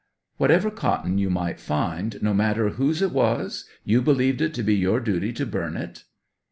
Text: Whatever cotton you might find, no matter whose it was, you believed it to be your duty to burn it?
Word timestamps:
Whatever 0.37 0.71
cotton 0.71 1.19
you 1.19 1.29
might 1.29 1.59
find, 1.59 2.17
no 2.23 2.33
matter 2.33 2.69
whose 2.69 3.03
it 3.03 3.11
was, 3.11 3.67
you 3.85 4.01
believed 4.01 4.41
it 4.41 4.51
to 4.55 4.63
be 4.63 4.75
your 4.75 4.99
duty 4.99 5.31
to 5.33 5.45
burn 5.45 5.77
it? 5.77 6.05